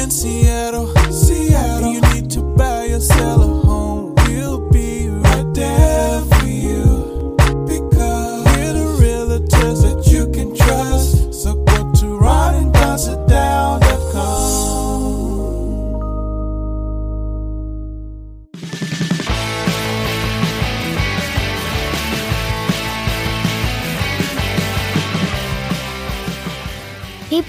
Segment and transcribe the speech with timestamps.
[0.00, 1.92] in Seattle, Seattle.
[1.92, 3.00] You need to buy or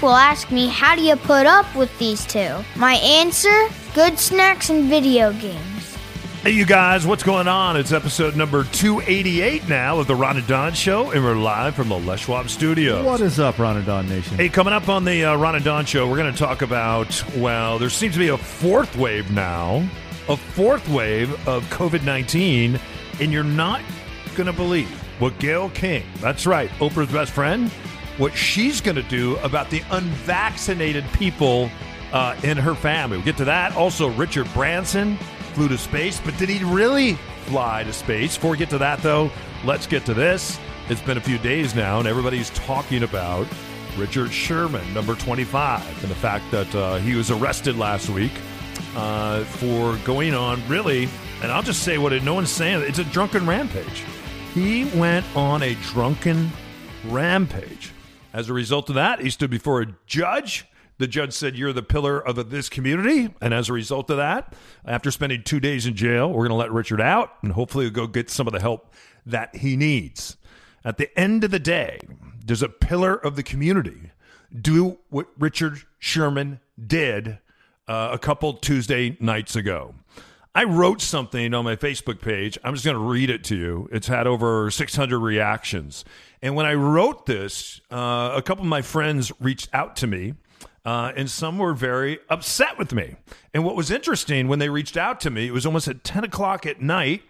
[0.02, 2.56] People ask me, how do you put up with these two?
[2.74, 5.96] My answer good snacks and video games.
[6.42, 7.76] Hey, you guys, what's going on?
[7.76, 11.88] It's episode number 288 now of the Ron and Don Show, and we're live from
[11.88, 13.04] the Les Schwab studio.
[13.04, 14.36] What is up, Ron and Don Nation?
[14.38, 17.22] Hey, coming up on the uh, Ron and Don Show, we're going to talk about,
[17.36, 19.88] well, there seems to be a fourth wave now,
[20.28, 22.80] a fourth wave of COVID 19,
[23.20, 23.80] and you're not
[24.34, 24.90] going to believe
[25.20, 27.70] what Gail King, that's right, Oprah's best friend,
[28.18, 31.70] what she's going to do about the unvaccinated people
[32.12, 33.16] uh, in her family.
[33.16, 33.74] We'll get to that.
[33.74, 35.16] Also, Richard Branson
[35.54, 37.14] flew to space, but did he really
[37.46, 38.36] fly to space?
[38.36, 39.30] Before we get to that, though,
[39.64, 40.58] let's get to this.
[40.88, 43.46] It's been a few days now, and everybody's talking about
[43.96, 48.32] Richard Sherman, number 25, and the fact that uh, he was arrested last week
[48.96, 51.08] uh, for going on really,
[51.42, 54.04] and I'll just say what it, no one's saying, it's a drunken rampage.
[54.54, 56.50] He went on a drunken
[57.04, 57.92] rampage.
[58.32, 60.66] As a result of that, he stood before a judge.
[60.98, 63.34] The judge said, You're the pillar of this community.
[63.40, 64.54] And as a result of that,
[64.86, 67.94] after spending two days in jail, we're going to let Richard out and hopefully he'll
[67.94, 68.94] go get some of the help
[69.26, 70.36] that he needs.
[70.84, 72.00] At the end of the day,
[72.44, 74.10] does a pillar of the community
[74.60, 77.38] do what Richard Sherman did
[77.88, 79.94] uh, a couple Tuesday nights ago?
[80.54, 82.58] I wrote something on my Facebook page.
[82.62, 83.88] I'm just going to read it to you.
[83.90, 86.04] It's had over 600 reactions.
[86.42, 90.34] And when I wrote this, uh, a couple of my friends reached out to me,
[90.84, 93.16] uh, and some were very upset with me.
[93.54, 96.24] And what was interesting when they reached out to me, it was almost at 10
[96.24, 97.22] o'clock at night.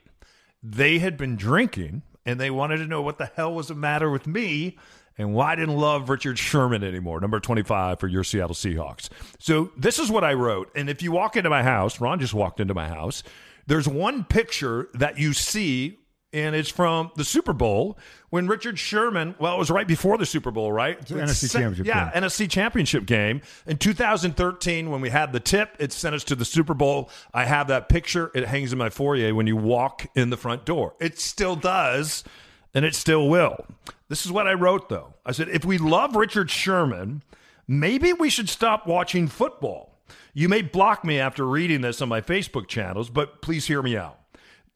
[0.61, 4.11] They had been drinking, and they wanted to know what the hell was the matter
[4.11, 4.77] with me
[5.19, 9.09] and why I didn't love Richard Sherman anymore, number 25 for your Seattle Seahawks.
[9.39, 10.71] So this is what I wrote.
[10.75, 13.23] And if you walk into my house, Ron just walked into my house,
[13.67, 15.99] there's one picture that you see,
[16.33, 17.99] and it's from the Super Bowl
[18.31, 20.99] when Richard Sherman, well, it was right before the Super Bowl, right?
[21.11, 21.95] an NFC championship game.
[21.95, 22.23] Yeah, game.
[22.23, 23.43] NFC championship game.
[23.67, 27.11] In 2013, when we had the tip, it sent us to the Super Bowl.
[27.35, 28.31] I have that picture.
[28.35, 30.95] It hangs in my foyer when you walk in the front door.
[30.99, 32.25] It still does,
[32.75, 33.67] and it still will.
[34.09, 35.15] This is what I wrote, though.
[35.25, 37.23] I said, if we love Richard Sherman,
[37.67, 39.99] maybe we should stop watching football.
[40.35, 43.97] You may block me after reading this on my Facebook channels, but please hear me
[43.97, 44.19] out.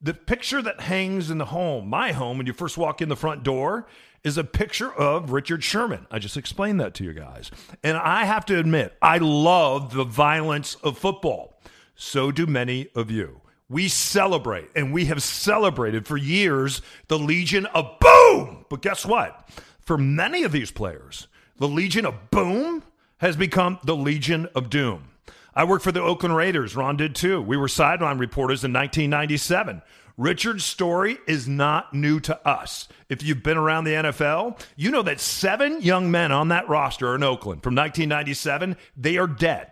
[0.01, 3.17] The picture that hangs in the home, my home, when you first walk in the
[3.17, 3.87] front door,
[4.23, 6.07] is a picture of Richard Sherman.
[6.11, 7.51] I just explained that to you guys.
[7.83, 11.61] And I have to admit, I love the violence of football.
[11.95, 13.41] So do many of you.
[13.69, 18.65] We celebrate, and we have celebrated for years the Legion of Boom.
[18.69, 19.49] But guess what?
[19.81, 21.27] For many of these players,
[21.59, 22.84] the Legion of Boom
[23.19, 25.09] has become the Legion of Doom.
[25.54, 26.77] I worked for the Oakland Raiders.
[26.77, 27.41] Ron did too.
[27.41, 29.83] We were sideline reporters in 1997.
[30.19, 32.88] Richard's story is not new to us.
[33.09, 37.15] If you've been around the NFL, you know that seven young men on that roster
[37.15, 39.71] in Oakland from 1997, they are dead.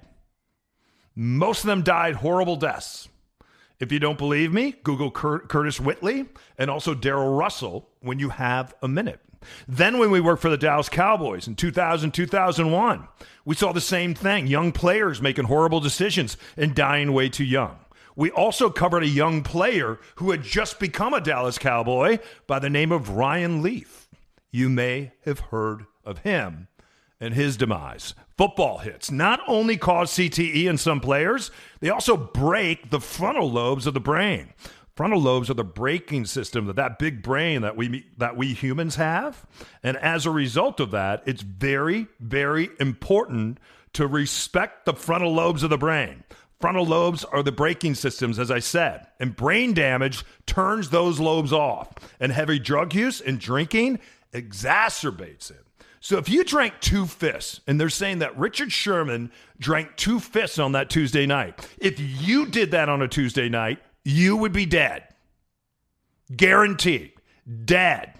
[1.14, 3.08] Most of them died horrible deaths.
[3.80, 6.26] If you don't believe me, Google Cur- Curtis Whitley
[6.56, 9.20] and also Darrell Russell when you have a minute.
[9.68, 13.08] Then, when we worked for the Dallas Cowboys in 2000, 2001,
[13.44, 17.76] we saw the same thing young players making horrible decisions and dying way too young.
[18.16, 22.70] We also covered a young player who had just become a Dallas Cowboy by the
[22.70, 24.08] name of Ryan Leaf.
[24.50, 26.68] You may have heard of him
[27.24, 28.14] and his demise.
[28.36, 33.86] Football hits not only cause CTE in some players, they also break the frontal lobes
[33.86, 34.52] of the brain.
[34.96, 38.94] Frontal lobes are the braking system that that big brain that we that we humans
[38.94, 39.44] have,
[39.82, 43.58] and as a result of that, it's very very important
[43.94, 46.22] to respect the frontal lobes of the brain.
[46.60, 51.52] Frontal lobes are the braking systems, as I said, and brain damage turns those lobes
[51.52, 53.98] off, and heavy drug use and drinking
[54.32, 55.63] exacerbates it.
[56.04, 60.58] So if you drank two fists, and they're saying that Richard Sherman drank two fists
[60.58, 64.66] on that Tuesday night, if you did that on a Tuesday night, you would be
[64.66, 65.04] dead.
[66.36, 67.12] Guaranteed.
[67.64, 68.12] Dead.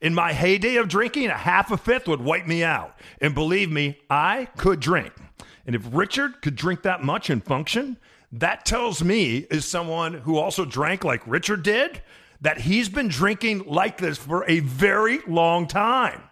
[0.00, 2.96] In my heyday of drinking, a half a fifth would wipe me out.
[3.20, 5.12] And believe me, I could drink.
[5.66, 7.96] And if Richard could drink that much and function,
[8.30, 12.00] that tells me, as someone who also drank like Richard did,
[12.42, 16.22] that he's been drinking like this for a very long time.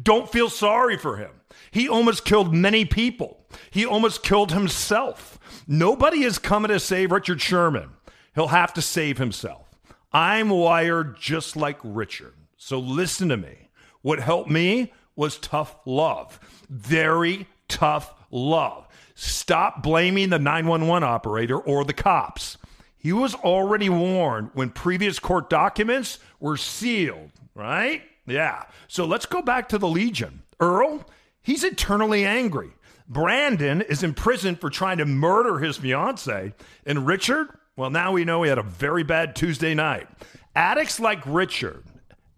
[0.00, 1.30] Don't feel sorry for him.
[1.70, 3.44] He almost killed many people.
[3.70, 5.38] He almost killed himself.
[5.66, 7.90] Nobody is coming to save Richard Sherman.
[8.34, 9.68] He'll have to save himself.
[10.12, 12.34] I'm wired just like Richard.
[12.56, 13.68] So listen to me.
[14.02, 16.40] What helped me was tough love.
[16.68, 18.86] Very tough love.
[19.14, 22.56] Stop blaming the 911 operator or the cops.
[22.96, 28.02] He was already warned when previous court documents were sealed, right?
[28.30, 28.64] Yeah.
[28.88, 30.42] So let's go back to the Legion.
[30.60, 31.04] Earl,
[31.42, 32.70] he's eternally angry.
[33.08, 36.54] Brandon is in prison for trying to murder his fiance.
[36.86, 40.08] And Richard, well, now we know he had a very bad Tuesday night.
[40.54, 41.84] Addicts like Richard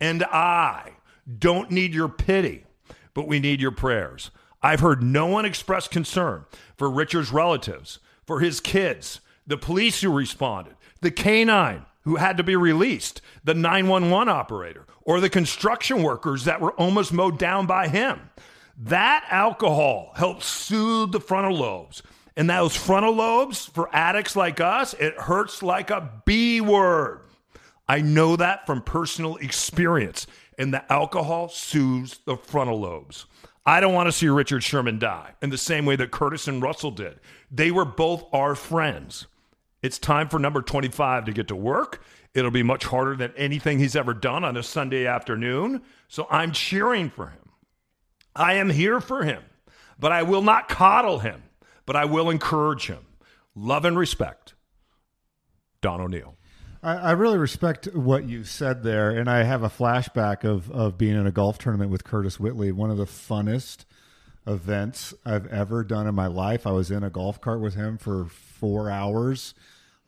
[0.02, 0.94] and I
[1.38, 2.64] don't need your pity,
[3.14, 4.32] but we need your prayers.
[4.60, 6.44] I've heard no one express concern
[6.76, 12.42] for Richard's relatives, for his kids, the police who responded, the canine who had to
[12.42, 17.88] be released, the 911 operator, or the construction workers that were almost mowed down by
[17.88, 18.30] him.
[18.76, 22.02] That alcohol helps soothe the frontal lobes.
[22.36, 27.20] And those frontal lobes, for addicts like us, it hurts like a B word.
[27.88, 30.26] I know that from personal experience.
[30.58, 33.26] And the alcohol soothes the frontal lobes.
[33.64, 36.62] I don't want to see Richard Sherman die in the same way that Curtis and
[36.62, 37.20] Russell did.
[37.50, 39.26] They were both our friends.
[39.82, 42.02] It's time for number 25 to get to work.
[42.34, 45.82] It'll be much harder than anything he's ever done on a Sunday afternoon.
[46.08, 47.38] So I'm cheering for him.
[48.34, 49.42] I am here for him,
[49.98, 51.42] but I will not coddle him,
[51.84, 53.04] but I will encourage him.
[53.54, 54.54] Love and respect.
[55.82, 56.36] Don O'Neill.
[56.84, 61.14] I, really respect what you said there, and I have a flashback of of being
[61.14, 63.84] in a golf tournament with Curtis Whitley, one of the funnest
[64.46, 66.66] events I've ever done in my life.
[66.66, 69.54] I was in a golf cart with him for four hours,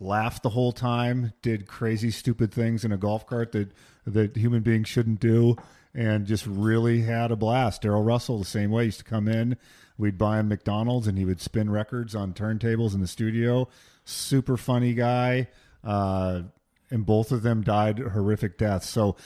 [0.00, 3.72] laughed the whole time, did crazy, stupid things in a golf cart that
[4.06, 5.56] that human beings shouldn't do,
[5.94, 7.82] and just really had a blast.
[7.82, 9.56] Darrell Russell, the same way, used to come in.
[9.96, 13.68] We'd buy him McDonald's, and he would spin records on turntables in the studio.
[14.04, 15.48] Super funny guy.
[15.82, 16.42] Uh,
[16.90, 18.88] and both of them died horrific deaths.
[18.88, 19.16] So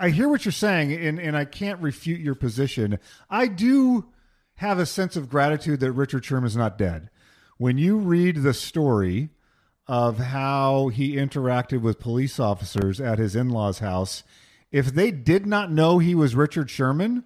[0.00, 2.98] I hear what you're saying, and, and I can't refute your position.
[3.28, 4.06] I do
[4.54, 7.10] have a sense of gratitude that Richard Sherman is not dead.
[7.58, 9.28] When you read the story
[9.86, 14.22] of how he interacted with police officers at his in law's house,
[14.72, 17.24] if they did not know he was Richard Sherman,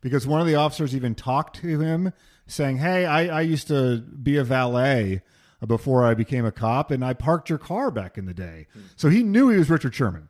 [0.00, 2.12] because one of the officers even talked to him
[2.46, 5.22] saying, Hey, I, I used to be a valet
[5.64, 8.66] before I became a cop, and I parked your car back in the day.
[8.72, 8.80] Hmm.
[8.96, 10.28] So he knew he was Richard Sherman.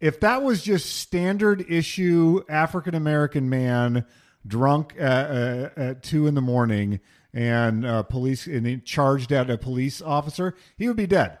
[0.00, 4.04] If that was just standard issue African American man
[4.46, 7.00] drunk at, uh, at, two in the morning
[7.32, 11.38] and uh, police and he charged at a police officer, he would be dead.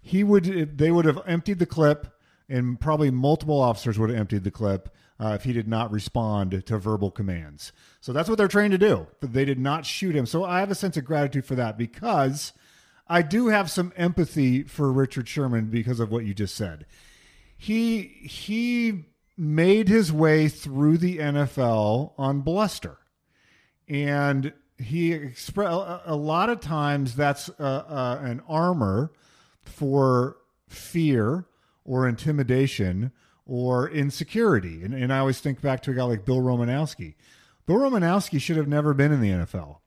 [0.00, 2.06] He would they would have emptied the clip,
[2.48, 6.64] and probably multiple officers would have emptied the clip uh, if he did not respond
[6.64, 7.72] to verbal commands.
[8.00, 9.06] So that's what they're trained to do.
[9.20, 10.24] They did not shoot him.
[10.24, 12.52] So I have a sense of gratitude for that because
[13.06, 16.86] I do have some empathy for Richard Sherman because of what you just said.
[17.62, 19.04] He he
[19.36, 22.96] made his way through the NFL on bluster,
[23.86, 25.70] and he expressed
[26.06, 29.12] a lot of times that's uh, uh, an armor
[29.62, 31.44] for fear
[31.84, 33.12] or intimidation
[33.44, 34.82] or insecurity.
[34.82, 37.14] And, and I always think back to a guy like Bill Romanowski.
[37.66, 39.80] Bill Romanowski should have never been in the NFL.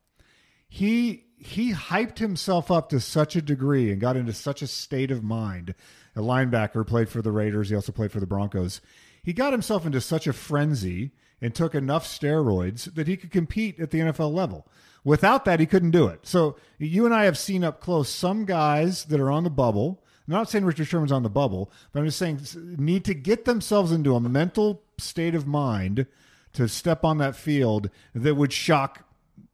[0.70, 5.10] He he hyped himself up to such a degree and got into such a state
[5.10, 5.74] of mind.
[6.15, 7.70] A linebacker played for the Raiders.
[7.70, 8.82] He also played for the Broncos.
[9.24, 13.79] He got himself into such a frenzy and took enough steroids that he could compete
[13.79, 14.67] at the NFL level.
[15.03, 16.25] Without that, he couldn't do it.
[16.25, 20.03] So you and I have seen up close some guys that are on the bubble
[20.27, 22.39] I'm not saying Richard Sherman's on the bubble, but I'm just saying
[22.77, 26.08] need to get themselves into a mental state of mind
[26.53, 29.05] to step on that field that would shock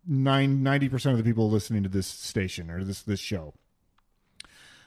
[0.07, 3.53] 90% of the people listening to this station or this this show.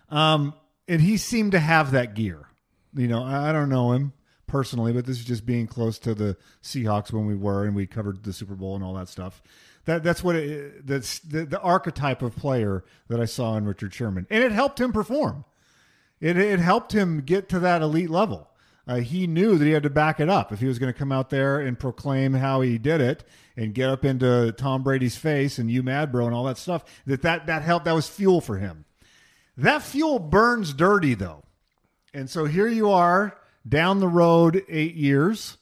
[0.08, 0.54] Um,
[0.88, 2.48] and he seemed to have that gear.
[2.94, 4.12] You know, I, don't know him
[4.46, 7.86] personally, but this is just being close to the Seahawks when we were and we
[7.86, 9.42] covered the Super Bowl and all that stuff.
[9.86, 13.94] That that's what it, that's the, the archetype of player that I saw in Richard
[13.94, 15.44] Sherman, and it helped him perform
[16.22, 18.48] it, it helped him get to that elite level.
[18.86, 20.98] Uh, he knew that he had to back it up if he was going to
[20.98, 23.24] come out there and proclaim how he did it
[23.56, 26.84] and get up into Tom Brady's face and you mad bro and all that stuff.
[27.06, 27.84] That that that helped.
[27.84, 28.84] That was fuel for him.
[29.56, 31.44] That fuel burns dirty though,
[32.14, 35.58] and so here you are down the road eight years.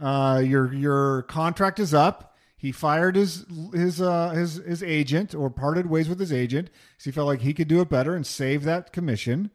[0.00, 2.36] Uh, your your contract is up.
[2.56, 7.04] He fired his his uh, his his agent or parted ways with his agent because
[7.04, 9.50] he felt like he could do it better and save that commission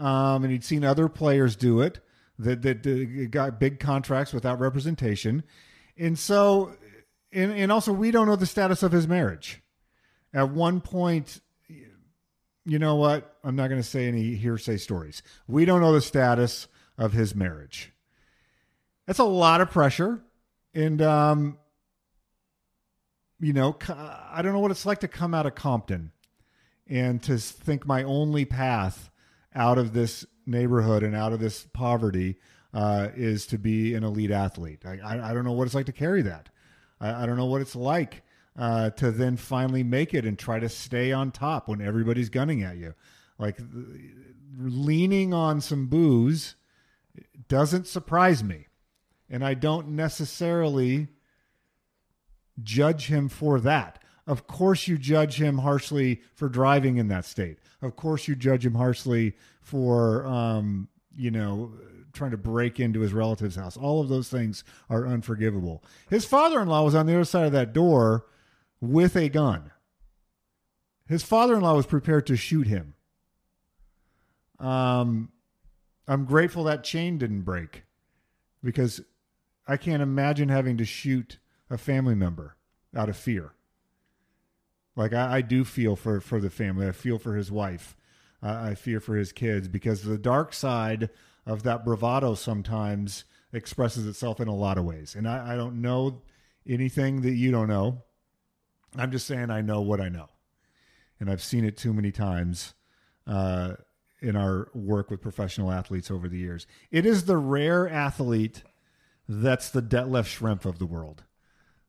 [0.00, 2.00] um, and he'd seen other players do it
[2.38, 5.44] that that got big contracts without representation,
[5.96, 6.72] And so,
[7.32, 9.62] and, and also, we don't know the status of his marriage.
[10.32, 11.40] At one point,
[12.70, 13.36] you know what?
[13.42, 15.24] I'm not going to say any hearsay stories.
[15.48, 17.90] We don't know the status of his marriage.
[19.08, 20.20] That's a lot of pressure.
[20.72, 21.58] And, um,
[23.40, 26.12] you know, I don't know what it's like to come out of Compton
[26.86, 29.10] and to think my only path
[29.52, 32.36] out of this neighborhood and out of this poverty
[32.72, 34.86] uh, is to be an elite athlete.
[34.86, 36.50] I, I, don't know what it's like to carry that.
[37.00, 38.22] I, I don't know what it's like
[38.58, 42.62] uh, to then finally make it and try to stay on top when everybody's gunning
[42.62, 42.94] at you.
[43.38, 43.58] Like
[44.58, 46.56] leaning on some booze
[47.48, 48.66] doesn't surprise me.
[49.28, 51.08] And I don't necessarily
[52.62, 54.02] judge him for that.
[54.26, 57.58] Of course, you judge him harshly for driving in that state.
[57.80, 61.72] Of course, you judge him harshly for, um, you know,
[62.12, 63.76] trying to break into his relative's house.
[63.76, 65.82] All of those things are unforgivable.
[66.08, 68.26] His father in law was on the other side of that door
[68.80, 69.70] with a gun.
[71.06, 72.94] His father in law was prepared to shoot him.
[74.58, 75.30] Um,
[76.06, 77.84] I'm grateful that chain didn't break
[78.62, 79.00] because
[79.66, 82.56] I can't imagine having to shoot a family member
[82.94, 83.52] out of fear.
[84.96, 86.86] Like I, I do feel for for the family.
[86.86, 87.96] I feel for his wife.
[88.42, 91.10] Uh, I fear for his kids because the dark side
[91.46, 95.14] of that bravado sometimes expresses itself in a lot of ways.
[95.14, 96.22] And I, I don't know
[96.66, 98.02] anything that you don't know.
[98.96, 100.28] I'm just saying I know what I know,
[101.18, 102.74] and I've seen it too many times
[103.26, 103.74] uh,
[104.20, 106.66] in our work with professional athletes over the years.
[106.90, 108.62] It is the rare athlete
[109.28, 111.22] that's the Detlef Schrempf of the world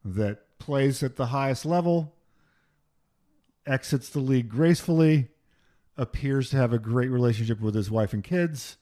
[0.05, 2.13] that plays at the highest level,
[3.65, 5.29] exits the league gracefully,
[5.98, 8.77] appears to have a great relationship with his wife and kids,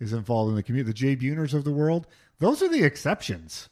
[0.00, 0.90] is involved in the community.
[0.90, 2.08] The Jay Buhners of the world,
[2.40, 3.68] those are the exceptions.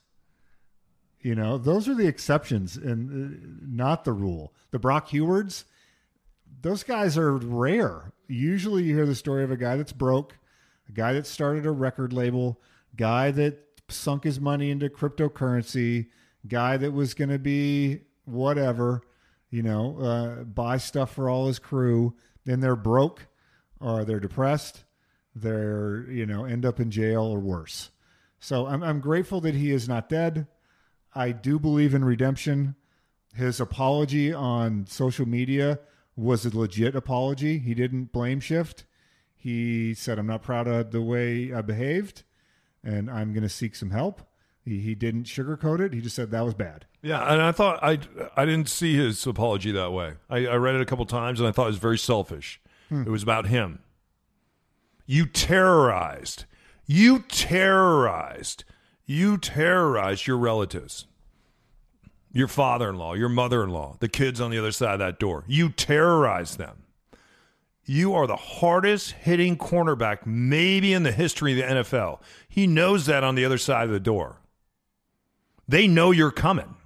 [1.23, 4.55] You know, those are the exceptions and uh, not the rule.
[4.71, 5.65] The Brock Huards,
[6.63, 8.13] those guys are rare.
[8.27, 10.39] Usually you hear the story of a guy that's broke,
[10.89, 12.61] a guy that started a record label,
[12.97, 13.59] guy that
[13.89, 16.07] sunk his money into cryptocurrency,
[16.49, 19.03] guy that was going to be whatever,
[19.51, 22.15] you know, uh, buy stuff for all his crew.
[22.45, 23.27] Then they're broke
[23.81, 24.85] or they're depressed.
[25.35, 27.91] They're, you know, end up in jail or worse.
[28.39, 30.47] So I'm, I'm grateful that he is not dead.
[31.15, 32.77] I do believe in redemption.
[33.35, 35.81] His apology on social media
[36.17, 37.59] was a legit apology.
[37.59, 38.85] He didn't blame shift.
[39.35, 42.25] He said, I'm not proud of the way I behaved
[42.85, 44.23] and I'm going to seek some help.
[44.65, 45.93] He, he didn't sugarcoat it.
[45.93, 46.87] He just said that was bad.
[47.03, 47.99] Yeah, and I thought I
[48.37, 50.15] I didn't see his apology that way.
[50.29, 52.61] I, I read it a couple times and I thought it was very selfish.
[52.91, 53.03] Hmm.
[53.03, 53.81] It was about him.
[55.07, 56.45] You terrorized.
[56.87, 58.65] You terrorized.
[59.11, 61.09] You terrorize your relatives.
[62.33, 65.43] Your father-in-law, your mother-in-law, the kids on the other side of that door.
[65.49, 66.85] You terrorize them.
[67.85, 72.21] You are the hardest hitting cornerback, maybe in the history of the NFL.
[72.49, 74.37] He knows that on the other side of the door.
[75.67, 76.77] They know you're coming.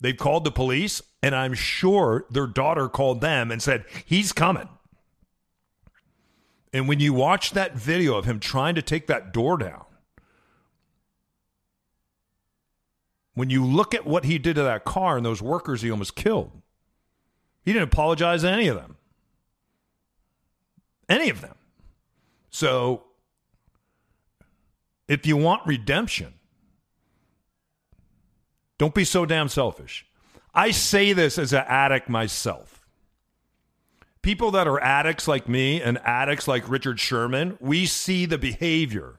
[0.00, 4.68] They've called the police, and I'm sure their daughter called them and said, He's coming.
[6.72, 9.82] And when you watch that video of him trying to take that door down,
[13.34, 16.14] when you look at what he did to that car and those workers he almost
[16.14, 16.50] killed,
[17.64, 18.96] he didn't apologize to any of them.
[21.08, 21.54] Any of them.
[22.50, 23.04] So
[25.08, 26.34] if you want redemption,
[28.78, 30.06] don't be so damn selfish.
[30.54, 32.86] I say this as an addict myself.
[34.20, 39.18] People that are addicts like me and addicts like Richard Sherman, we see the behavior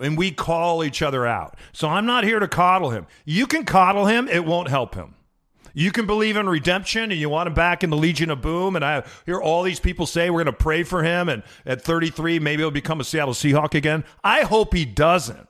[0.00, 1.56] and we call each other out.
[1.72, 3.06] So I'm not here to coddle him.
[3.24, 5.14] You can coddle him, it won't help him.
[5.72, 8.76] You can believe in redemption and you want him back in the Legion of Boom.
[8.76, 11.28] And I hear all these people say we're going to pray for him.
[11.28, 14.04] And at 33, maybe he'll become a Seattle Seahawk again.
[14.24, 15.48] I hope he doesn't.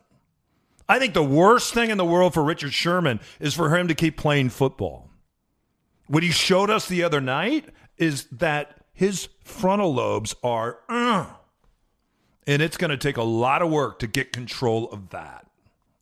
[0.89, 3.95] I think the worst thing in the world for Richard Sherman is for him to
[3.95, 5.09] keep playing football.
[6.09, 7.67] What he showed us the other night
[7.97, 11.27] is that his frontal lobes are, uh,
[12.51, 15.47] and it's going to take a lot of work to get control of that.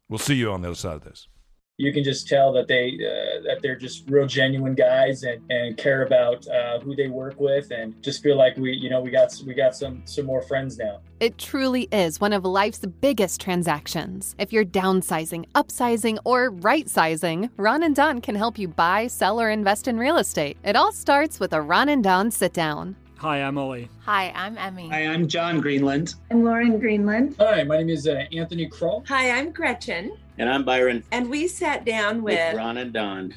[0.08, 1.28] We'll see you on the other side of this.
[1.76, 5.76] You can just tell that they uh, that they're just real genuine guys and, and
[5.76, 9.10] care about uh, who they work with and just feel like we you know we
[9.10, 10.98] got we got some some more friends now.
[11.20, 14.34] It truly is one of life's biggest transactions.
[14.38, 19.40] If you're downsizing upsizing or right sizing ron and don can help you buy sell
[19.40, 20.56] or invest in real estate.
[20.64, 23.88] It all starts with a ron and don sit down Hi, I'm Ollie.
[24.04, 24.88] Hi, I'm Emmy.
[24.90, 26.14] Hi, I'm John Greenland.
[26.30, 27.34] I'm Lauren Greenland.
[27.40, 29.02] Hi, my name is uh, Anthony Kroll.
[29.08, 30.16] Hi, I'm Gretchen.
[30.38, 33.34] And I'm Byron And we sat down with with, Ron and Don.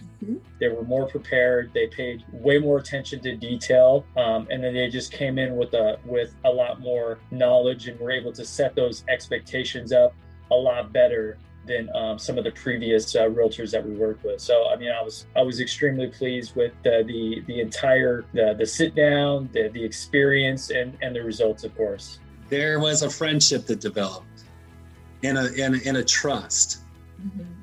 [0.59, 1.71] They were more prepared.
[1.73, 5.73] They paid way more attention to detail, um, and then they just came in with
[5.73, 10.13] a with a lot more knowledge and were able to set those expectations up
[10.51, 14.41] a lot better than um, some of the previous uh, realtors that we worked with.
[14.41, 18.55] So I mean, I was I was extremely pleased with the the, the entire the,
[18.57, 22.19] the sit down, the the experience, and and the results, of course.
[22.49, 24.25] there was a friendship that developed
[25.23, 26.79] and a and, a- and a trust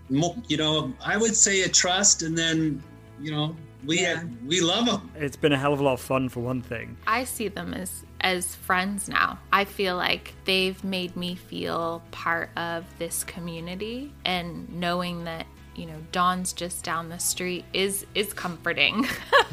[0.08, 2.82] Mo- you know i would say a trust and then
[3.20, 4.16] you know we Yeah.
[4.20, 6.62] had, we love them It's been a hell of a lot of fun for one
[6.62, 6.96] thing.
[7.06, 9.38] I see them as as friends now.
[9.52, 15.86] I feel like they've made me feel part of this community and knowing that, you
[15.86, 19.06] know, Don's just down the street is is comforting.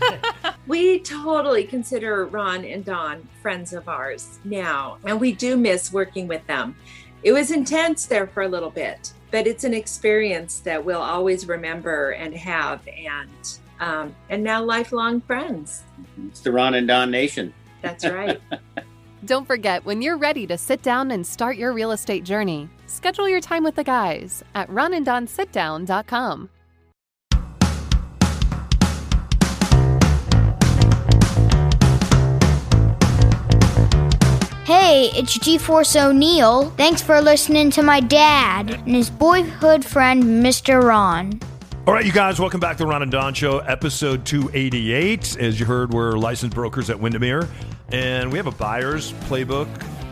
[0.67, 6.27] we totally consider Ron and Don friends of ours now, and we do miss working
[6.27, 6.75] with them.
[7.21, 11.47] It was intense there for a little bit, but it's an experience that we'll always
[11.47, 13.29] remember and have, and
[13.79, 15.83] um, and now lifelong friends.
[16.27, 17.53] It's the Ron and Don Nation.
[17.85, 18.41] That's right.
[19.25, 23.29] Don't forget, when you're ready to sit down and start your real estate journey, schedule
[23.29, 26.49] your time with the guys at ronanddonsitdown.com.
[34.65, 36.71] Hey, it's G-Force O'Neill.
[36.71, 40.81] Thanks for listening to my dad and his boyhood friend, Mr.
[40.81, 41.39] Ron.
[41.87, 45.37] All right, you guys, welcome back to the Ron and Don Show, episode 288.
[45.37, 47.47] As you heard, we're licensed brokers at Windermere,
[47.91, 49.67] and we have a buyer's playbook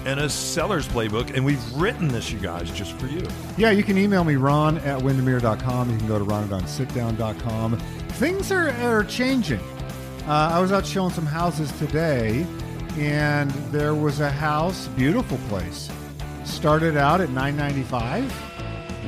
[0.05, 3.25] and a seller's playbook, and we've written this, you guys, just for you.
[3.57, 5.91] Yeah, you can email me, ron at windermere.com.
[5.91, 7.77] You can go to ronanddonsitdown.com.
[7.77, 9.61] Things are, are changing.
[10.27, 12.45] Uh, I was out showing some houses today,
[12.97, 15.89] and there was a house, beautiful place.
[16.43, 18.31] Started out at 995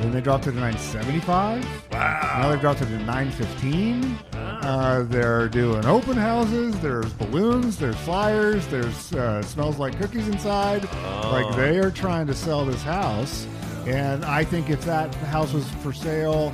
[0.00, 2.38] then they dropped it to 975 Wow.
[2.40, 4.18] Now they've dropped it to 915
[4.66, 6.78] uh, They're doing open houses.
[6.80, 7.78] There's balloons.
[7.78, 8.66] There's flyers.
[8.66, 10.84] There's uh, smells like cookies inside.
[11.30, 13.46] Like they are trying to sell this house.
[13.86, 16.52] And I think if that house was for sale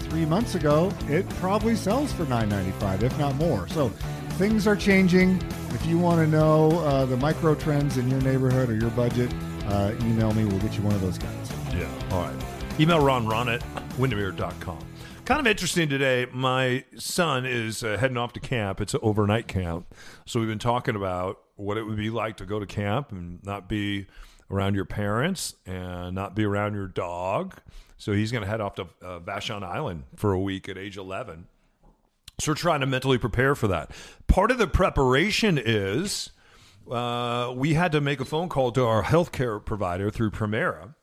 [0.00, 3.68] three months ago, it probably sells for 9.95, if not more.
[3.68, 3.90] So
[4.30, 5.40] things are changing.
[5.70, 9.32] If you want to know uh, the micro trends in your neighborhood or your budget,
[9.66, 10.44] uh, email me.
[10.44, 11.52] We'll get you one of those guys.
[11.72, 11.88] Yeah.
[12.10, 12.44] All right.
[12.80, 13.62] Email Ron Ron at
[13.98, 14.78] windermere.com.
[15.24, 16.26] Kind of interesting today.
[16.30, 18.82] My son is uh, heading off to camp.
[18.82, 19.94] It's an overnight camp.
[20.26, 23.42] So we've been talking about what it would be like to go to camp and
[23.42, 24.06] not be
[24.50, 27.54] around your parents and not be around your dog.
[27.96, 30.98] So he's going to head off to uh, Vashon Island for a week at age
[30.98, 31.46] 11.
[32.38, 33.92] So we're trying to mentally prepare for that.
[34.26, 36.32] Part of the preparation is
[36.90, 40.94] uh, we had to make a phone call to our healthcare provider through Premera.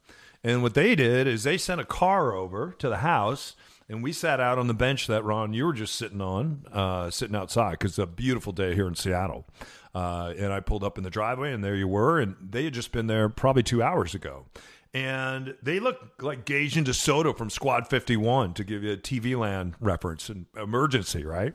[0.43, 3.55] And what they did is they sent a car over to the house,
[3.91, 7.09] and we sat out on the bench that Ron you were just sitting on, uh,
[7.09, 9.45] sitting outside because it's a beautiful day here in Seattle.
[9.93, 12.73] Uh, and I pulled up in the driveway, and there you were, and they had
[12.73, 14.45] just been there probably two hours ago.
[14.93, 19.37] And they look like Gage and DeSoto from Squad 51 to give you a TV
[19.37, 21.53] land reference and emergency, right?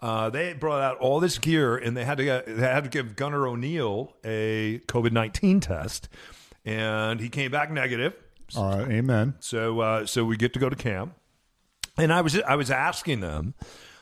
[0.00, 2.90] Uh, they brought out all this gear, and they had to get, they had to
[2.90, 6.08] give Gunnar O'Neill a COVID 19 test,
[6.64, 8.14] and he came back negative.
[8.56, 9.34] All right, amen.
[9.40, 11.14] So uh, so we get to go to camp,
[11.96, 13.54] and I was I was asking them.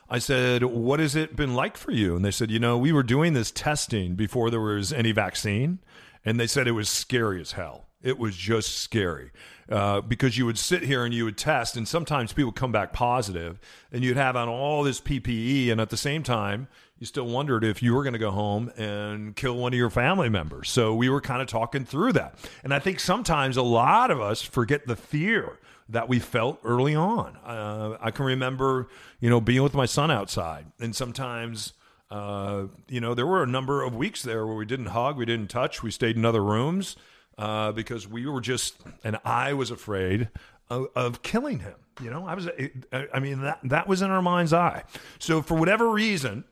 [0.09, 2.93] I said, "What has it been like for you?" And they said, "You know, we
[2.93, 5.79] were doing this testing before there was any vaccine,
[6.25, 7.87] and they said it was scary as hell.
[8.03, 9.31] It was just scary
[9.71, 12.93] uh, because you would sit here and you would test, and sometimes people come back
[12.93, 13.59] positive,
[13.91, 17.65] and you'd have on all this PPE, and at the same time, you still wondered
[17.65, 20.69] if you were going to go home and kill one of your family members.
[20.71, 24.21] So we were kind of talking through that, and I think sometimes a lot of
[24.21, 27.37] us forget the fear that we felt early on.
[27.45, 28.89] Uh, I can remember,
[29.21, 31.73] you know, being with my son outside, and sometimes.
[32.11, 35.25] Uh, you know, there were a number of weeks there where we didn't hug, we
[35.25, 36.95] didn't touch, we stayed in other rooms
[37.39, 40.29] uh, because we were just, and I was afraid
[40.71, 41.75] of, of killing him.
[42.01, 44.85] You know, I was, I I mean, that that was in our mind's eye.
[45.19, 46.45] So for whatever reason,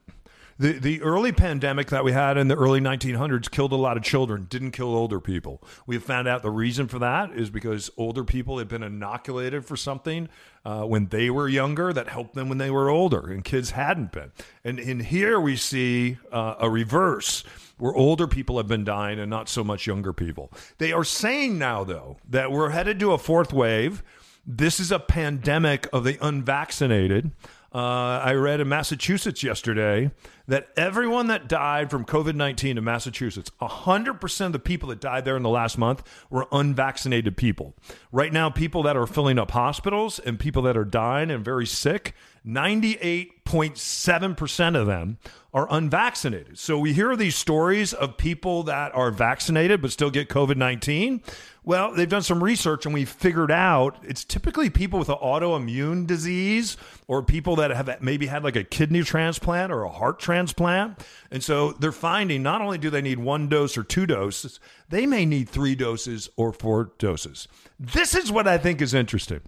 [0.62, 4.04] the the early pandemic that we had in the early 1900s killed a lot of
[4.04, 5.60] children, didn't kill older people.
[5.86, 9.76] We found out the reason for that is because older people had been inoculated for
[9.76, 10.28] something
[10.64, 14.12] uh, when they were younger that helped them when they were older, and kids hadn't
[14.12, 14.30] been.
[14.62, 17.42] And in here we see uh, a reverse
[17.78, 20.52] where older people have been dying and not so much younger people.
[20.78, 24.04] They are saying now though that we're headed to a fourth wave.
[24.46, 27.32] This is a pandemic of the unvaccinated.
[27.74, 30.10] Uh, I read in Massachusetts yesterday
[30.46, 35.24] that everyone that died from COVID 19 in Massachusetts, 100% of the people that died
[35.24, 37.74] there in the last month were unvaccinated people.
[38.10, 41.66] Right now, people that are filling up hospitals and people that are dying and very
[41.66, 42.14] sick,
[42.46, 45.16] 98.7% of them
[45.54, 46.58] are unvaccinated.
[46.58, 51.22] So we hear these stories of people that are vaccinated but still get COVID 19.
[51.64, 56.08] Well, they've done some research and we've figured out it's typically people with an autoimmune
[56.08, 60.98] disease or people that have maybe had like a kidney transplant or a heart transplant.
[61.30, 65.06] And so they're finding not only do they need one dose or two doses, they
[65.06, 67.46] may need three doses or four doses.
[67.78, 69.40] This is what I think is interesting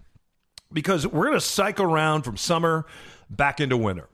[0.71, 2.85] because we're going to cycle around from summer
[3.29, 4.07] back into winter.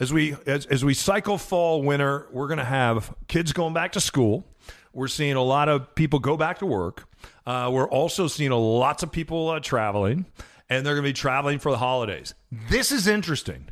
[0.00, 3.92] As we as, as we cycle fall winter, we're going to have kids going back
[3.92, 4.44] to school.
[4.92, 7.08] We're seeing a lot of people go back to work.
[7.46, 10.26] Uh, we're also seeing lots of people uh, traveling,
[10.68, 12.34] and they're going to be traveling for the holidays.
[12.50, 13.68] This is interesting.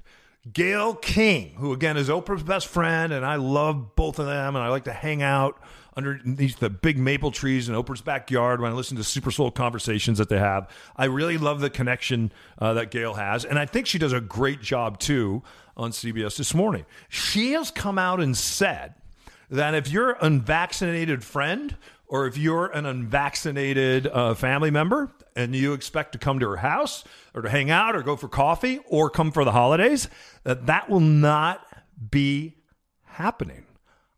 [0.52, 4.64] Gail King, who again is Oprah's best friend, and I love both of them, and
[4.64, 5.62] I like to hang out
[5.96, 10.18] underneath the big maple trees in Oprah's backyard when I listen to Super Soul conversations
[10.18, 10.68] that they have.
[10.96, 14.20] I really love the connection uh, that Gail has, and I think she does a
[14.20, 15.42] great job too
[15.76, 16.86] on CBS this morning.
[17.08, 18.94] She has come out and said
[19.48, 21.76] that if you're an unvaccinated friend
[22.12, 26.58] or if you're an unvaccinated uh, family member and you expect to come to her
[26.58, 30.08] house or to hang out or go for coffee or come for the holidays,
[30.44, 31.66] that that will not
[32.10, 32.54] be
[33.04, 33.64] happening.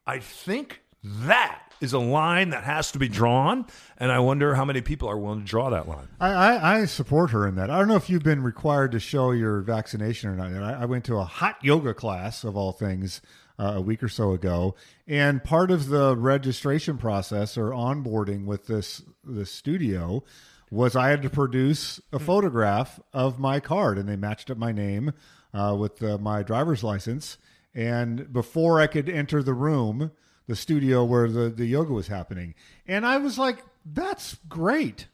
[0.05, 3.65] I think that is a line that has to be drawn,
[3.97, 6.09] and I wonder how many people are willing to draw that line.
[6.19, 7.71] I, I, I support her in that.
[7.71, 10.53] I don't know if you've been required to show your vaccination or not.
[10.53, 13.21] I, I went to a hot yoga class of all things
[13.59, 14.75] uh, a week or so ago,
[15.07, 20.23] and part of the registration process or onboarding with this this studio
[20.71, 24.73] was I had to produce a photograph of my card, and they matched up my
[24.73, 25.12] name
[25.53, 27.38] uh, with uh, my driver's license.
[27.75, 30.11] And before I could enter the room,
[30.47, 32.55] the studio where the, the yoga was happening,
[32.87, 35.07] and I was like, "That's great.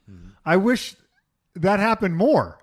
[0.44, 0.96] I wish
[1.54, 2.58] that happened more."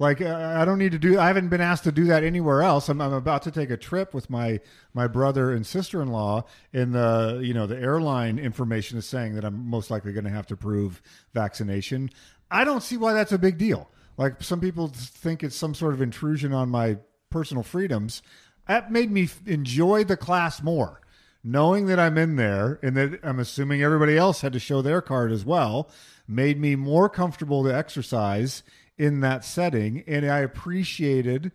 [0.00, 1.20] Like I don't need to do.
[1.20, 2.88] I haven't been asked to do that anywhere else.
[2.88, 4.58] I'm, I'm about to take a trip with my
[4.92, 9.36] my brother and sister in law, and the you know the airline information is saying
[9.36, 11.00] that I'm most likely going to have to prove
[11.32, 12.10] vaccination.
[12.50, 13.88] I don't see why that's a big deal.
[14.16, 16.98] Like some people think it's some sort of intrusion on my
[17.30, 18.20] personal freedoms.
[18.66, 21.02] That made me enjoy the class more,
[21.44, 25.00] knowing that I'm in there and that I'm assuming everybody else had to show their
[25.00, 25.88] card as well.
[26.26, 28.64] Made me more comfortable to exercise
[28.98, 31.52] in that setting, and I appreciated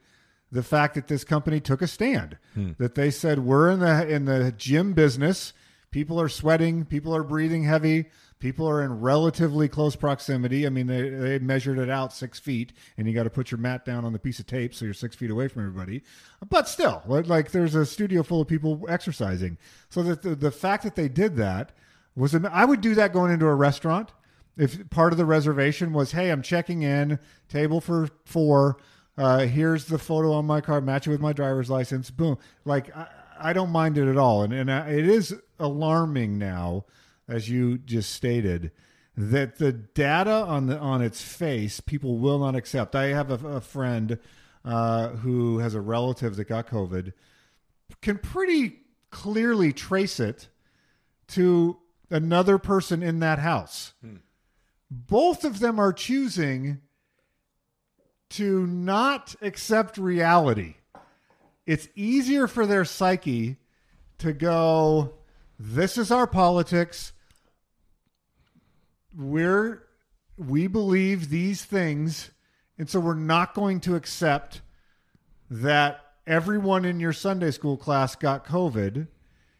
[0.51, 2.37] the fact that this company took a stand.
[2.55, 2.71] Hmm.
[2.79, 5.53] That they said we're in the in the gym business.
[5.91, 6.85] People are sweating.
[6.85, 8.05] People are breathing heavy.
[8.39, 10.65] People are in relatively close proximity.
[10.65, 13.57] I mean, they, they measured it out six feet, and you got to put your
[13.57, 16.03] mat down on the piece of tape so you're six feet away from everybody.
[16.49, 19.57] But still, like- like there's a studio full of people exercising.
[19.89, 21.73] So that the, the fact that they did that
[22.15, 24.11] was, I would do that going into a restaurant
[24.59, 27.17] if part of the reservation was, hey, I'm checking in,
[27.47, 28.77] table for four.
[29.17, 32.11] Uh, here's the photo on my card, match it with my driver's license.
[32.11, 32.37] Boom.
[32.65, 33.07] Like I,
[33.39, 36.85] I don't mind it at all, and and I, it is alarming now,
[37.27, 38.71] as you just stated,
[39.15, 42.95] that the data on the on its face people will not accept.
[42.95, 44.19] I have a, a friend
[44.65, 47.13] uh, who has a relative that got COVID,
[48.01, 50.49] can pretty clearly trace it
[51.29, 51.77] to
[52.09, 53.93] another person in that house
[54.89, 56.79] both of them are choosing
[58.31, 60.75] to not accept reality.
[61.65, 63.57] It's easier for their psyche
[64.19, 65.13] to go,
[65.59, 67.13] this is our politics.
[69.15, 69.83] We're
[70.37, 72.31] we believe these things,
[72.77, 74.61] and so we're not going to accept
[75.49, 79.07] that everyone in your Sunday school class got COVID.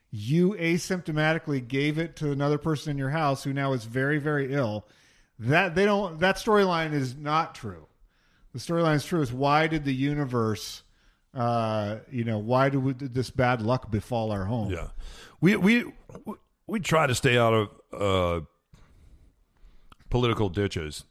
[0.09, 4.53] You asymptomatically gave it to another person in your house who now is very, very
[4.53, 4.87] ill.
[5.39, 6.19] That they don't.
[6.19, 7.87] That storyline is not true.
[8.53, 9.21] The storyline is true.
[9.21, 10.83] Is why did the universe,
[11.33, 14.69] uh, you know, why did, we, did this bad luck befall our home?
[14.69, 14.89] Yeah,
[15.39, 15.85] we we
[16.67, 18.45] we try to stay out of uh,
[20.09, 21.05] political ditches,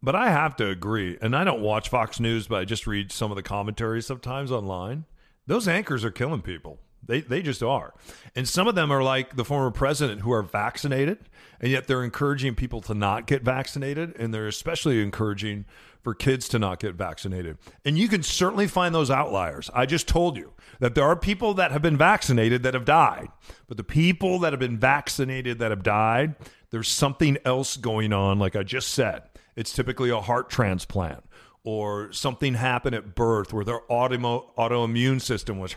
[0.00, 1.18] but I have to agree.
[1.20, 4.52] And I don't watch Fox News, but I just read some of the commentaries sometimes
[4.52, 5.06] online.
[5.48, 6.78] Those anchors are killing people.
[7.06, 7.94] They they just are,
[8.34, 11.18] and some of them are like the former president who are vaccinated,
[11.60, 15.64] and yet they're encouraging people to not get vaccinated, and they're especially encouraging
[16.02, 17.58] for kids to not get vaccinated.
[17.84, 19.70] And you can certainly find those outliers.
[19.74, 23.28] I just told you that there are people that have been vaccinated that have died,
[23.66, 26.36] but the people that have been vaccinated that have died,
[26.70, 28.38] there's something else going on.
[28.38, 29.22] Like I just said,
[29.56, 31.24] it's typically a heart transplant
[31.64, 35.74] or something happened at birth where their automo- autoimmune system was,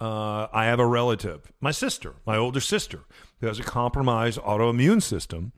[0.00, 3.00] uh, I have a relative, my sister, my older sister,
[3.40, 5.52] who has a compromised autoimmune system.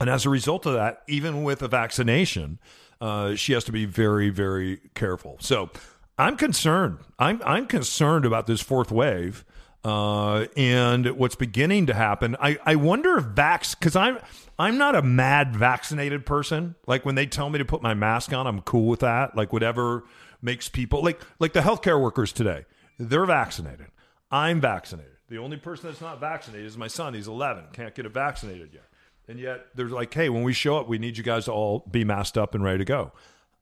[0.00, 2.58] And as a result of that, even with a vaccination,
[3.00, 5.36] uh, she has to be very, very careful.
[5.40, 5.70] So
[6.18, 6.98] I'm concerned.
[7.18, 9.44] I'm, I'm concerned about this fourth wave
[9.84, 12.36] uh, and what's beginning to happen.
[12.40, 14.18] I, I wonder if vax because I'm
[14.58, 16.76] I'm not a mad vaccinated person.
[16.86, 19.36] Like when they tell me to put my mask on, I'm cool with that.
[19.36, 20.04] Like whatever
[20.40, 22.64] makes people like like the healthcare workers today.
[22.98, 23.86] They're vaccinated.
[24.30, 25.12] I'm vaccinated.
[25.28, 27.14] The only person that's not vaccinated is my son.
[27.14, 27.66] He's 11.
[27.72, 28.84] Can't get it vaccinated yet.
[29.28, 31.86] And yet they're like, hey, when we show up, we need you guys to all
[31.90, 33.12] be masked up and ready to go.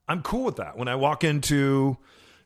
[0.08, 0.76] I'm cool with that.
[0.76, 1.96] When I walk into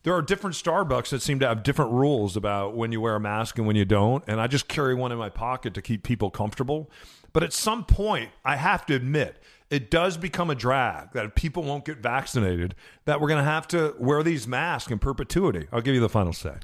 [0.05, 3.21] there are different Starbucks that seem to have different rules about when you wear a
[3.21, 4.23] mask and when you don't.
[4.27, 6.91] And I just carry one in my pocket to keep people comfortable.
[7.33, 9.43] But at some point, I have to admit,
[9.75, 13.51] it does become a drag that if people won't get vaccinated, that we're going to
[13.51, 15.67] have to wear these masks in perpetuity.
[15.73, 16.55] I'll give you the final say.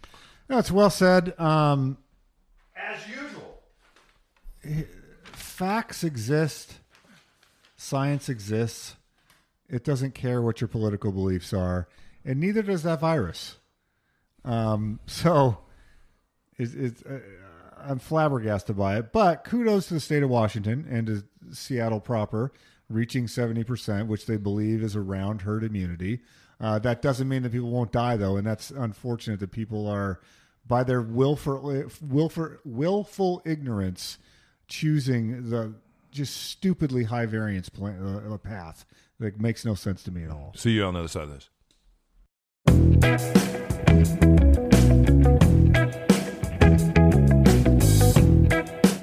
[0.46, 1.38] That's well said.
[1.38, 1.98] Um,
[2.76, 3.62] As usual.
[5.32, 6.74] facts exist,
[7.76, 8.94] science exists.
[9.68, 11.88] It doesn't care what your political beliefs are,
[12.24, 13.56] and neither does that virus.
[14.44, 15.58] Um, so,
[16.56, 17.18] it's, it's, uh,
[17.76, 19.12] I'm flabbergasted by it.
[19.12, 22.52] But kudos to the state of Washington and to Seattle proper,
[22.90, 26.20] reaching 70%, which they believe is around herd immunity.
[26.60, 30.20] Uh, that doesn't mean that people won't die, though, and that's unfortunate that people are,
[30.66, 34.18] by their willful, willful, willful ignorance,
[34.68, 35.72] choosing the
[36.10, 38.84] just stupidly high variance plan, uh, path
[39.20, 40.52] that makes no sense to me at all.
[40.56, 41.48] See you on the other side of this.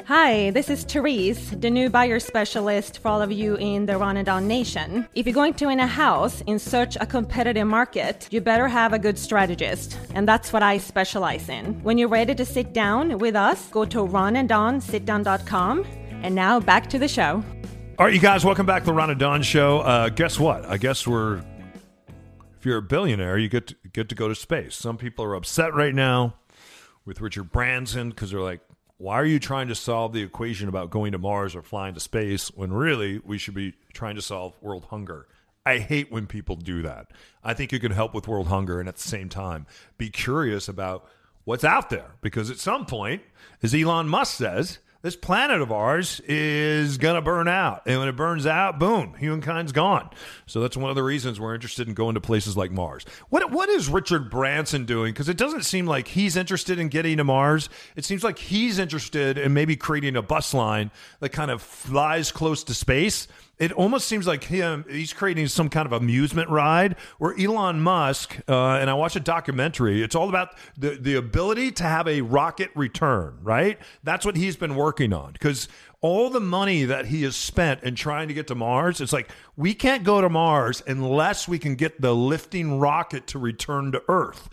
[0.08, 4.48] Hi, this is Therese, the new buyer specialist for all of you in the Don
[4.48, 5.06] Nation.
[5.16, 8.94] If you're going to in a house in such a competitive market, you better have
[8.94, 11.84] a good strategist, and that's what I specialize in.
[11.84, 15.86] When you're ready to sit down with us, go to ronanddonsitdown.com.
[16.24, 17.44] And now back to the show.
[18.00, 19.80] All right, you guys, welcome back to the Ron and Don Show.
[19.80, 20.64] Uh, guess what?
[20.64, 21.44] I guess we're
[22.58, 24.78] if you're a billionaire, you get to, get to go to space.
[24.78, 26.36] Some people are upset right now
[27.04, 28.62] with Richard Branson because they're like,
[28.98, 32.00] why are you trying to solve the equation about going to Mars or flying to
[32.00, 35.28] space when really we should be trying to solve world hunger?
[35.66, 37.12] I hate when people do that.
[37.44, 40.68] I think you can help with world hunger and at the same time be curious
[40.68, 41.08] about
[41.44, 43.22] what's out there because at some point,
[43.62, 47.84] as Elon Musk says, this planet of ours is going to burn out.
[47.86, 50.10] And when it burns out, boom, humankind's gone.
[50.48, 53.06] So that's one of the reasons we're interested in going to places like Mars.
[53.30, 55.14] What what is Richard Branson doing?
[55.14, 57.70] Because it doesn't seem like he's interested in getting to Mars.
[57.96, 60.92] It seems like he's interested in maybe creating a bus line
[61.22, 65.70] that kind of flies close to space it almost seems like him he's creating some
[65.70, 70.30] kind of amusement ride where Elon Musk uh, and I watched a documentary it's all
[70.30, 73.78] about the the ability to have a rocket return right?
[74.04, 75.68] That's what he's been working on because
[76.02, 79.30] all the money that he has spent in trying to get to Mars it's like
[79.56, 84.02] we can't go to Mars unless we can get the lifting rocket to return to
[84.08, 84.50] Earth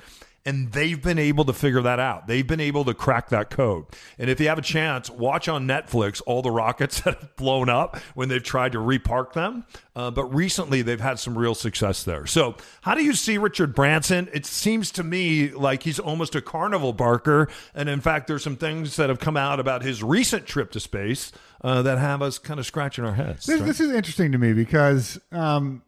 [0.47, 2.27] and they've been able to figure that out.
[2.27, 3.87] They've been able to crack that code.
[4.19, 7.69] And if you have a chance, watch on Netflix all the rockets that have blown
[7.69, 9.65] up when they've tried to repark them.
[9.97, 12.27] Uh, but recently, they've had some real success there.
[12.27, 14.29] So, how do you see Richard Branson?
[14.33, 17.49] It seems to me like he's almost a carnival barker.
[17.75, 20.81] And in fact, there's some things that have come out about his recent trip to
[20.81, 21.31] space
[21.63, 23.47] uh, that have us kind of scratching our heads.
[23.47, 25.83] This, this is interesting to me because um,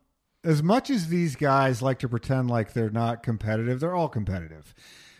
[0.47, 4.73] as much as these guys like to pretend like they're not competitive, they're all competitive.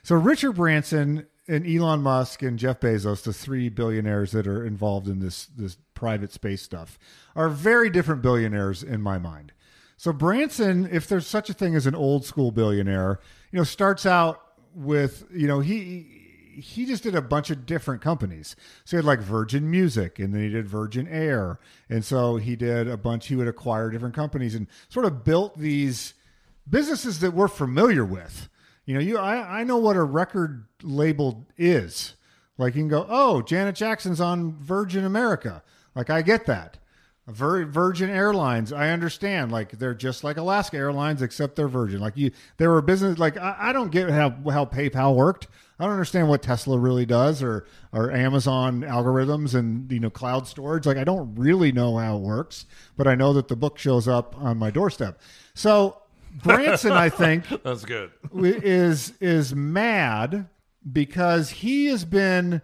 [0.05, 5.09] So Richard Branson and Elon Musk and Jeff Bezos, the three billionaires that are involved
[5.09, 6.97] in this this private space stuff,
[7.35, 9.53] are very different billionaires in my mind.
[9.97, 13.19] So Branson, if there's such a thing as an old school billionaire,
[13.51, 14.41] you know, starts out
[14.75, 16.16] with, you know, he
[16.57, 18.57] he just did a bunch of different companies.
[18.85, 22.57] So he had like Virgin Music, and then he did Virgin Air, and so he
[22.57, 23.27] did a bunch.
[23.27, 26.15] He would acquire different companies and sort of built these
[26.69, 28.49] businesses that we're familiar with.
[28.85, 32.15] You know, you I, I know what a record label is.
[32.59, 35.63] Like you can go, oh, Janet Jackson's on Virgin America.
[35.95, 36.79] Like I get that.
[37.29, 39.51] Vir- Virgin Airlines, I understand.
[39.51, 42.01] Like they're just like Alaska Airlines, except they're Virgin.
[42.01, 43.19] Like you, they were a business.
[43.19, 45.49] Like I, I don't get how how PayPal worked.
[45.79, 50.47] I don't understand what Tesla really does, or or Amazon algorithms and you know cloud
[50.47, 50.87] storage.
[50.87, 52.65] Like I don't really know how it works,
[52.97, 55.21] but I know that the book shows up on my doorstep.
[55.55, 55.99] So
[56.45, 58.13] Branson, I think, That's good.
[58.35, 60.49] is is mad
[60.93, 62.63] because he has been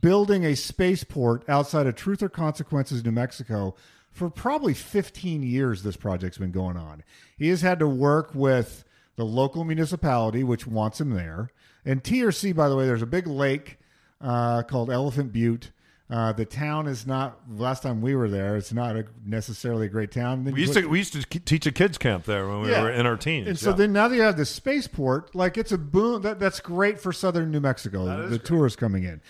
[0.00, 3.74] building a spaceport outside of Truth or Consequences, New Mexico,
[4.10, 7.02] for probably 15 years this project's been going on.
[7.36, 8.84] He has had to work with
[9.16, 11.50] the local municipality, which wants him there.
[11.84, 13.78] And TRC, by the way, there's a big lake
[14.20, 15.70] uh, called Elephant Butte.
[16.10, 17.38] Uh, the town is not.
[17.50, 20.44] Last time we were there, it's not a necessarily a great town.
[20.44, 22.70] Then We used you to we used to teach a kids camp there when we
[22.70, 22.82] Yeah.
[22.82, 23.46] were in our teens.
[23.46, 23.76] and so yeah.
[23.76, 26.22] then now that you have the spaceport, like it's a boom.
[26.22, 28.06] That, that's great for southern New Mexico.
[28.22, 28.44] The great.
[28.46, 29.20] tourists coming in.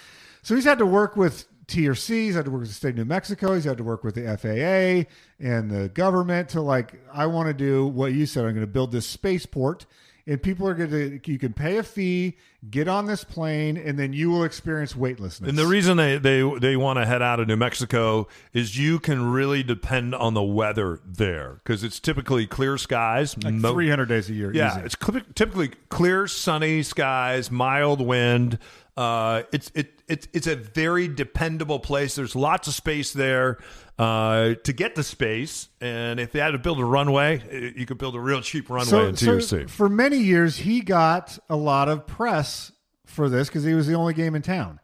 [0.48, 2.08] So he's had to work with TRC.
[2.08, 3.54] He's had to work with the state of New Mexico.
[3.54, 5.06] He's had to work with the FAA
[5.46, 7.02] and the government to like.
[7.12, 8.46] I want to do what you said.
[8.46, 9.84] I'm going to build this spaceport,
[10.26, 11.30] and people are going to.
[11.30, 12.38] You can pay a fee,
[12.70, 15.50] get on this plane, and then you will experience weightlessness.
[15.50, 18.98] And the reason they, they, they want to head out of New Mexico is you
[18.98, 23.36] can really depend on the weather there because it's typically clear skies.
[23.44, 24.50] like mo- 300 days a year.
[24.54, 24.86] Yeah, easy.
[24.86, 24.96] it's
[25.34, 28.58] typically clear, sunny skies, mild wind.
[28.96, 32.14] Uh, it's it, it's it's a very dependable place.
[32.14, 33.58] There's lots of space there
[33.98, 37.86] uh, to get the space, and if they had to build a runway, eh, you
[37.86, 39.68] could build a real cheap runway in TRC.
[39.68, 42.72] for many years, he got a lot of press
[43.04, 44.80] for this because he was the only game in town.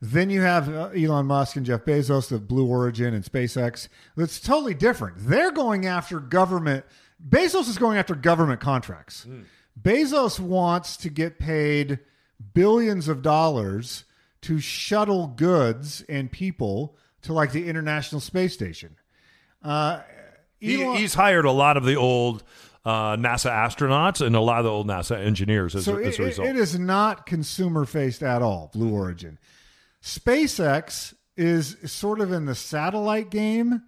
[0.00, 3.88] Then you have uh, Elon Musk and Jeff Bezos, of Blue Origin and SpaceX.
[4.16, 5.16] That's totally different.
[5.18, 6.84] They're going after government.
[7.26, 9.26] Bezos is going after government contracts.
[9.80, 11.98] Bezos wants to get paid
[12.52, 14.04] billions of dollars
[14.46, 18.96] to shuttle goods and people to like the International Space Station.
[19.62, 20.00] Uh,
[20.58, 22.42] He, he's hired a lot of the old
[22.84, 26.18] uh, NASA astronauts and a lot of the old NASA engineers as, so a, as
[26.18, 26.48] a result.
[26.48, 28.70] it is not consumer faced at all.
[28.72, 29.38] Blue Origin,
[30.02, 33.82] SpaceX is sort of in the satellite game,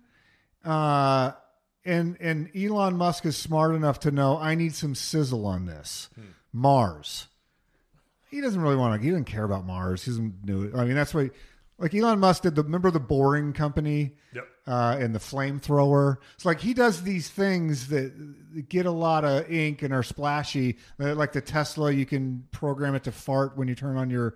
[0.65, 1.33] uh,
[1.85, 6.11] and and Elon Musk is smart enough to know I need some sizzle on this.
[6.15, 6.23] Hmm.
[6.53, 7.29] Mars,
[8.31, 9.05] he doesn't really want to.
[9.05, 10.05] He doesn't care about Mars.
[10.05, 10.75] He doesn't do it.
[10.75, 11.31] I mean, that's why.
[11.81, 14.49] Like Elon Musk did the remember the Boring Company, Yep.
[14.67, 16.17] uh, and the flamethrower.
[16.35, 20.79] It's like he does these things that get a lot of ink and are splashy.
[20.99, 24.35] Uh, Like the Tesla, you can program it to fart when you turn on your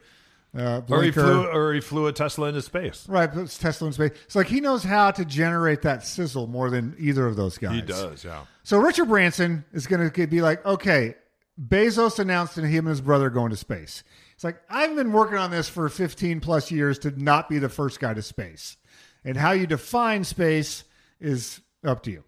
[0.56, 3.08] uh, or he flew, or he flew a Tesla into space.
[3.08, 4.10] Right, but it's Tesla in space.
[4.24, 7.74] It's like he knows how to generate that sizzle more than either of those guys.
[7.74, 8.44] He does, yeah.
[8.62, 11.16] So Richard Branson is going to be like, okay,
[11.62, 14.02] Bezos announced that him and his brother are going to space.
[14.34, 17.68] It's like I've been working on this for 15 plus years to not be the
[17.68, 18.76] first guy to space,
[19.24, 20.84] and how you define space
[21.20, 22.24] is up to you.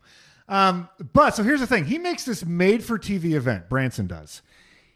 [0.48, 3.68] Um, but so here's the thing: he makes this made-for-TV event.
[3.68, 4.42] Branson does.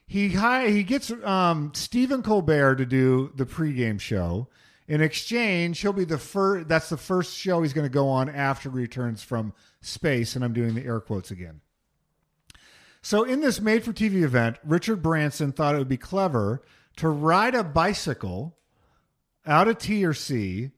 [0.07, 4.49] He hi- he gets um, Stephen Colbert to do the pregame show.
[4.87, 6.69] In exchange, he'll be the first.
[6.69, 10.45] That's the first show he's going to go on after he returns from space, and
[10.45, 11.61] I'm doing the air quotes again.
[13.09, 16.61] So, in this made for TV event, Richard Branson thought it would be clever
[16.97, 18.59] to ride a bicycle
[19.47, 20.73] out of TRC,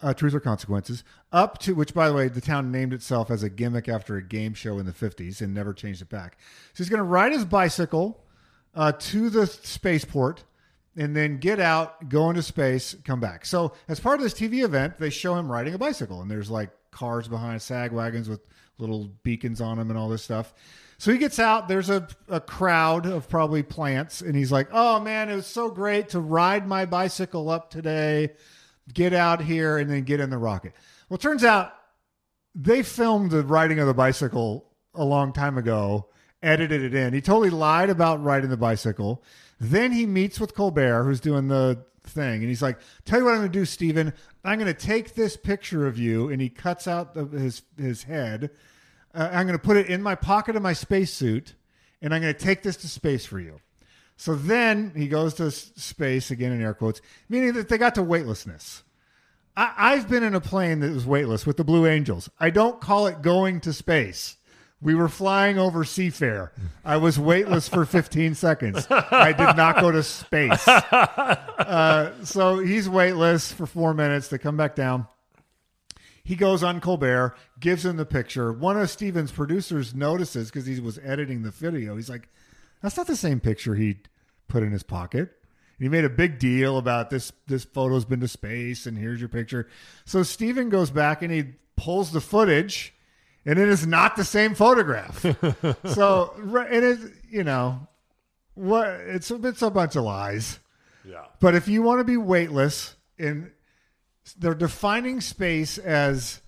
[0.00, 3.42] uh, Truth or Consequences, up to which, by the way, the town named itself as
[3.42, 6.38] a gimmick after a game show in the 50s and never changed it back.
[6.72, 8.22] So, he's going to ride his bicycle
[8.76, 10.44] uh, to the spaceport
[10.96, 13.44] and then get out, go into space, come back.
[13.44, 16.48] So, as part of this TV event, they show him riding a bicycle, and there's
[16.48, 18.46] like cars behind sag wagons with
[18.78, 20.54] little beacons on them and all this stuff.
[21.02, 21.66] So he gets out.
[21.66, 25.68] There's a, a crowd of probably plants, and he's like, "Oh man, it was so
[25.68, 28.34] great to ride my bicycle up today,
[28.94, 30.74] get out here, and then get in the rocket."
[31.08, 31.74] Well, turns out
[32.54, 36.06] they filmed the riding of the bicycle a long time ago,
[36.40, 37.12] edited it in.
[37.14, 39.24] He totally lied about riding the bicycle.
[39.58, 43.32] Then he meets with Colbert, who's doing the thing, and he's like, "Tell you what
[43.32, 44.12] I'm going to do, Stephen.
[44.44, 48.04] I'm going to take this picture of you," and he cuts out the, his his
[48.04, 48.52] head.
[49.14, 51.54] Uh, I'm going to put it in my pocket of my spacesuit,
[52.00, 53.60] and I'm going to take this to space for you.
[54.16, 58.02] So then he goes to space again in air quotes, meaning that they got to
[58.02, 58.82] weightlessness.
[59.56, 62.30] I, I've been in a plane that was weightless with the Blue Angels.
[62.38, 64.36] I don't call it going to space.
[64.80, 66.50] We were flying over Seafair.
[66.84, 68.86] I was weightless for 15 seconds.
[68.90, 70.66] I did not go to space.
[71.62, 74.28] Uh, so he's weightless for four minutes.
[74.28, 75.06] They come back down.
[76.24, 78.52] He goes on Colbert, gives him the picture.
[78.52, 81.96] One of Stephen's producers notices because he was editing the video.
[81.96, 82.28] He's like,
[82.80, 83.98] "That's not the same picture he
[84.48, 85.32] put in his pocket."
[85.78, 87.32] And he made a big deal about this.
[87.48, 89.68] This photo's been to space, and here's your picture.
[90.04, 92.94] So Steven goes back and he pulls the footage,
[93.44, 95.24] and it is not the same photograph.
[95.86, 97.88] so right- it you know,
[98.54, 100.60] what it's a, it's a bunch of lies.
[101.04, 101.24] Yeah.
[101.40, 103.50] But if you want to be weightless, and
[104.38, 106.40] they're defining space as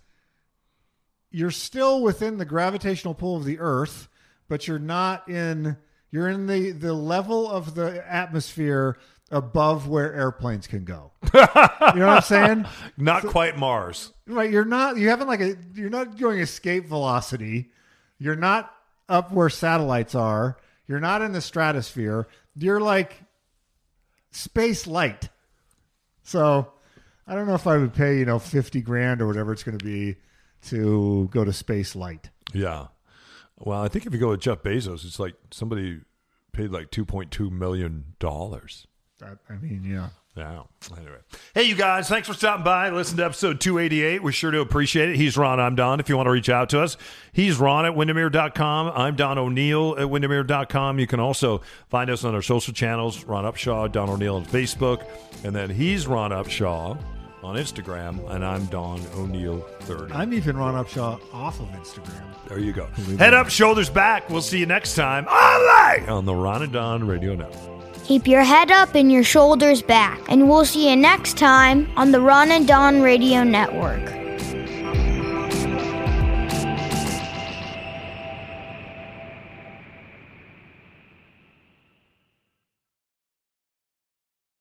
[1.31, 4.09] you're still within the gravitational pull of the Earth,
[4.49, 5.77] but you're not in.
[6.11, 8.97] You're in the the level of the atmosphere
[9.31, 11.11] above where airplanes can go.
[11.35, 12.67] you know what I'm saying?
[12.97, 14.13] Not quite Mars.
[14.27, 17.73] Right, you're not you haven't like a you're not going escape velocity.
[18.19, 18.73] You're not
[19.09, 20.57] up where satellites are.
[20.87, 22.29] You're not in the stratosphere.
[22.55, 23.23] You're like
[24.31, 25.29] space light.
[26.23, 26.73] So,
[27.27, 29.79] I don't know if I would pay, you know, 50 grand or whatever it's going
[29.79, 30.17] to be
[30.67, 32.31] to go to space light.
[32.53, 32.89] Yeah.
[33.59, 36.01] Well, I think if you go with Jeff Bezos, it's like somebody
[36.53, 38.87] paid like two point two million dollars.
[39.23, 40.09] I mean, yeah.
[40.37, 40.63] Yeah.
[40.97, 41.19] Anyway.
[41.55, 42.91] Hey, you guys, thanks for stopping by.
[42.91, 44.23] Listen to episode 288.
[44.23, 45.17] We're sure do appreciate it.
[45.17, 45.61] He's Ron.
[45.61, 46.01] I'm Don.
[46.01, 46.97] If you want to reach out to us,
[47.33, 48.93] he's Ron at Windermere.com.
[48.95, 50.99] I'm Don O'Neill at Windermere.com.
[50.99, 55.07] You can also find us on our social channels Ron Upshaw, Don O'Neill on Facebook.
[55.45, 56.99] And then he's Ron Upshaw
[57.45, 58.29] on Instagram.
[58.31, 60.15] And I'm Don O'Neill 30.
[60.15, 62.23] I'm even Ron Upshaw off of Instagram.
[62.49, 62.87] There you go.
[63.19, 64.29] Head up, shoulders back.
[64.31, 65.27] We'll see you next time.
[65.29, 66.05] All right.
[66.09, 68.05] On the Ron and Don Radio Network.
[68.05, 72.11] Keep your head up and your shoulders back, and we'll see you next time on
[72.13, 74.24] the Ron and Don Radio Network.